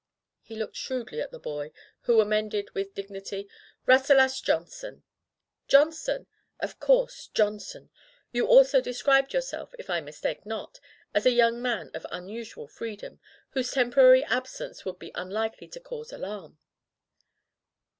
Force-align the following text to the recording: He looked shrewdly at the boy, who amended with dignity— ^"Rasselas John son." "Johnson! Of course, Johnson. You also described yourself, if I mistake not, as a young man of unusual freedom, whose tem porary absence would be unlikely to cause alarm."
He 0.41 0.55
looked 0.55 0.77
shrewdly 0.77 1.21
at 1.21 1.29
the 1.29 1.37
boy, 1.37 1.71
who 2.05 2.21
amended 2.21 2.71
with 2.71 2.95
dignity— 2.95 3.43
^"Rasselas 3.87 4.41
John 4.41 4.65
son." 4.65 5.03
"Johnson! 5.67 6.25
Of 6.59 6.79
course, 6.79 7.27
Johnson. 7.27 7.91
You 8.31 8.47
also 8.47 8.81
described 8.81 9.31
yourself, 9.31 9.75
if 9.77 9.91
I 9.91 10.01
mistake 10.01 10.43
not, 10.43 10.79
as 11.13 11.27
a 11.27 11.31
young 11.31 11.61
man 11.61 11.91
of 11.93 12.07
unusual 12.09 12.67
freedom, 12.67 13.19
whose 13.51 13.69
tem 13.69 13.91
porary 13.93 14.23
absence 14.25 14.85
would 14.85 14.97
be 14.97 15.11
unlikely 15.13 15.67
to 15.67 15.79
cause 15.79 16.11
alarm." 16.11 16.57